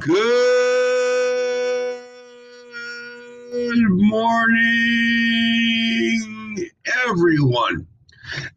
[0.00, 0.14] Good
[3.90, 4.60] morning,
[7.04, 7.86] everyone.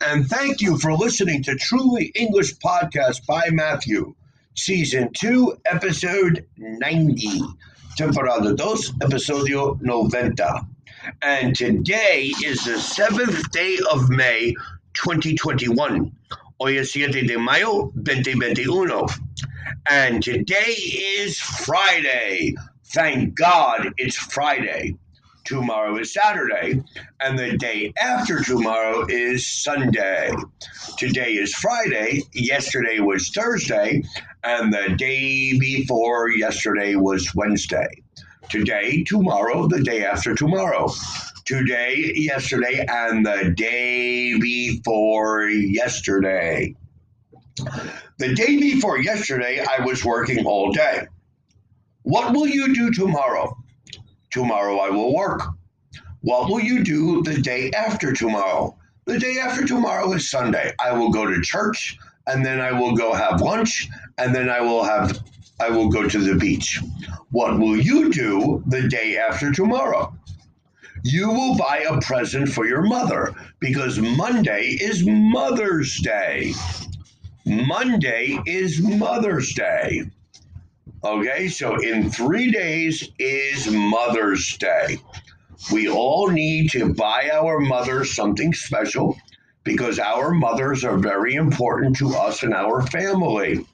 [0.02, 4.14] And thank you for listening to Truly English Podcast by Matthew,
[4.56, 7.42] Season 2, Episode 90,
[7.98, 8.64] Temporada 2,
[9.02, 10.44] Episodio 90.
[11.24, 14.54] And today is the seventh day of May
[14.94, 16.12] 2021.
[16.60, 19.08] Hoy es 7 de mayo 2021.
[19.90, 22.56] And today is Friday.
[22.94, 24.96] Thank God it's Friday.
[25.44, 26.82] Tomorrow is Saturday,
[27.20, 30.32] and the day after tomorrow is Sunday.
[30.98, 34.04] Today is Friday, yesterday was Thursday,
[34.44, 37.90] and the day before yesterday was Wednesday.
[38.50, 40.90] Today, tomorrow, the day after tomorrow.
[41.46, 46.76] Today, yesterday, and the day before yesterday.
[48.18, 51.08] The day before yesterday, I was working all day.
[52.04, 53.58] What will you do tomorrow?
[54.32, 55.44] Tomorrow I will work.
[56.22, 58.78] What will you do the day after tomorrow?
[59.06, 60.74] The day after tomorrow is Sunday.
[60.80, 64.62] I will go to church and then I will go have lunch and then I
[64.62, 65.20] will have
[65.60, 66.80] I will go to the beach.
[67.32, 70.16] What will you do the day after tomorrow?
[71.04, 76.54] You will buy a present for your mother because Monday is Mother's Day.
[77.52, 80.04] Monday is Mother's Day.
[81.04, 84.98] Okay, so in three days is Mother's Day.
[85.70, 89.18] We all need to buy our mothers something special
[89.66, 93.66] because our mothers are very important to us and our family.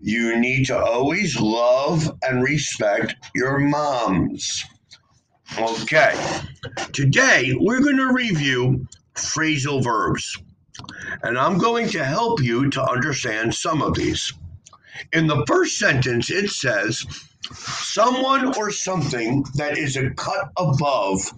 [0.00, 4.64] You need to always love and respect your moms.
[5.58, 6.14] Okay,
[6.92, 10.38] today we're going to review phrasal verbs
[11.22, 14.32] and I'm going to help you to understand some of these.
[15.12, 17.04] In the first sentence, it says,
[17.52, 21.32] someone or something that is a cut above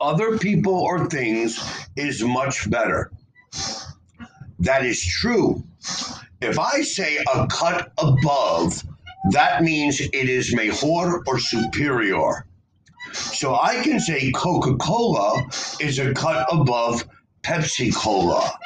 [0.00, 1.58] other people or things
[1.96, 3.10] is much better.
[4.58, 5.64] That is true.
[6.40, 8.82] If I say a cut above,
[9.30, 12.46] that means it is mejor or superior.
[13.12, 15.46] So I can say Coca Cola
[15.80, 17.04] is a cut above
[17.42, 18.58] Pepsi Cola.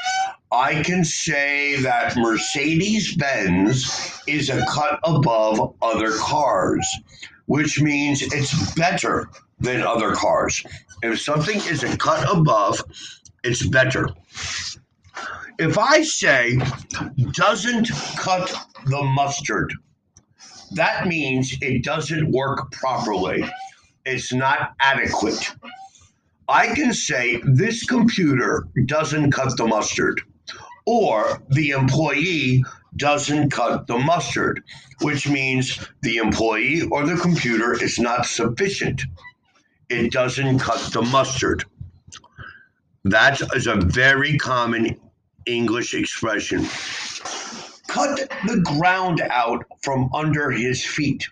[0.50, 6.86] I can say that Mercedes Benz is a cut above other cars,
[7.46, 9.28] which means it's better
[9.60, 10.64] than other cars.
[11.02, 12.82] If something is a cut above,
[13.44, 14.08] it's better.
[15.58, 16.58] If I say
[17.32, 18.50] doesn't cut
[18.86, 19.74] the mustard,
[20.72, 23.44] that means it doesn't work properly.
[24.06, 25.52] It's not adequate.
[26.48, 30.22] I can say this computer doesn't cut the mustard,
[30.88, 32.64] or the employee
[32.96, 34.64] doesn't cut the mustard,
[35.02, 39.02] which means the employee or the computer is not sufficient.
[39.90, 41.66] It doesn't cut the mustard.
[43.04, 44.98] That is a very common
[45.44, 46.66] English expression.
[47.88, 51.28] Cut the ground out from under his feet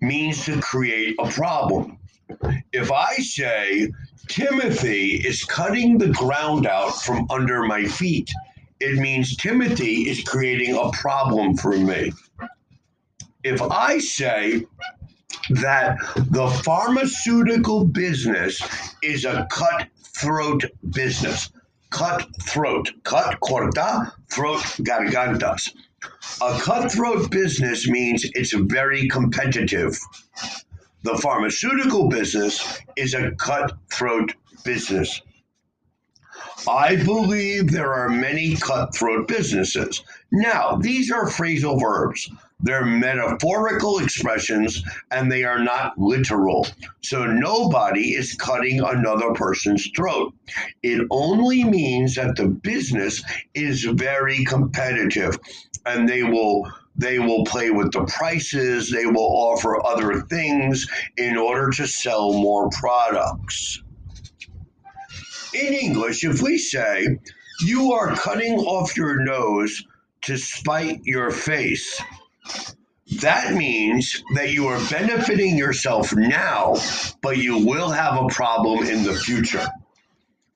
[0.00, 1.98] means to create a problem.
[2.72, 3.92] If I say,
[4.28, 8.30] Timothy is cutting the ground out from under my feet,
[8.80, 12.12] it means Timothy is creating a problem for me.
[13.44, 14.66] If I say
[15.50, 18.62] that the pharmaceutical business
[19.02, 21.50] is a cutthroat business,
[21.90, 25.70] cutthroat, cut corta, throat gargantas.
[26.42, 29.98] A cutthroat business means it's very competitive.
[31.02, 34.32] The pharmaceutical business is a cutthroat
[34.64, 35.20] business.
[36.68, 40.02] I believe there are many cutthroat businesses.
[40.30, 42.30] Now, these are phrasal verbs.
[42.62, 46.66] They're metaphorical expressions and they are not literal.
[47.00, 50.34] So nobody is cutting another person's throat.
[50.82, 53.22] It only means that the business
[53.54, 55.38] is very competitive
[55.86, 60.86] and they will they will play with the prices, they will offer other things
[61.16, 63.82] in order to sell more products.
[65.52, 67.18] In English, if we say,
[67.60, 69.84] you are cutting off your nose
[70.22, 72.00] to spite your face,
[73.18, 76.76] that means that you are benefiting yourself now,
[77.20, 79.66] but you will have a problem in the future.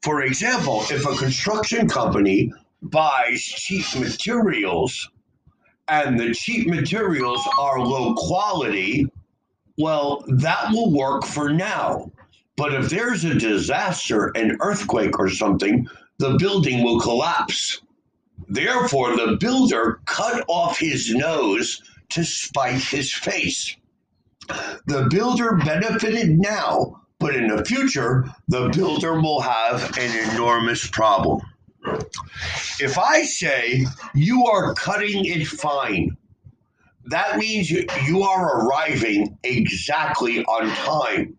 [0.02, 2.52] For example, if a construction company
[2.82, 5.10] buys cheap materials
[5.88, 9.06] and the cheap materials are low quality,
[9.76, 12.12] well, that will work for now.
[12.56, 17.80] But if there's a disaster, an earthquake or something, the building will collapse.
[18.48, 23.76] Therefore, the builder cut off his nose to spite his face.
[24.86, 31.40] The builder benefited now, but in the future, the builder will have an enormous problem.
[32.78, 36.16] If I say you are cutting it fine,
[37.06, 41.36] that means you are arriving exactly on time.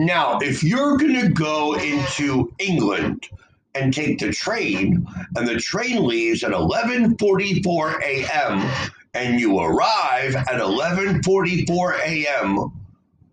[0.00, 3.28] Now, if you're going to go into England
[3.74, 5.06] and take the train,
[5.36, 8.94] and the train leaves at 11:44 a.m.
[9.12, 12.72] and you arrive at 11:44 a.m.,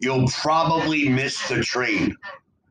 [0.01, 2.17] you'll probably miss the train.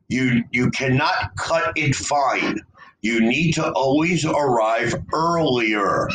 [0.09, 2.59] You you cannot cut it fine.
[3.01, 6.07] You need to always arrive earlier.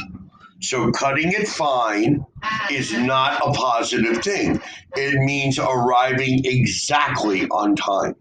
[0.61, 2.25] So cutting it fine
[2.71, 4.61] is not a positive thing.
[4.97, 8.17] It means arriving exactly on time.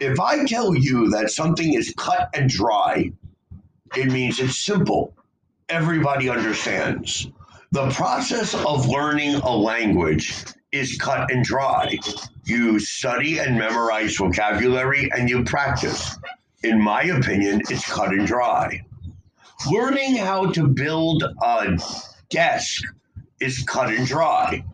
[0.00, 3.12] If I tell you that something is cut and dry,
[3.96, 5.14] it means it's simple.
[5.68, 7.28] Everybody understands.
[7.72, 11.98] The process of learning a language is cut and dry.
[12.44, 16.16] You study and memorize vocabulary and you practice.
[16.62, 18.80] In my opinion, it's cut and dry.
[19.70, 21.78] Learning how to build a
[22.34, 22.82] desk
[23.38, 24.64] is cut and dry.